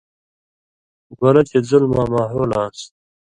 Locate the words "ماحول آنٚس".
2.13-2.79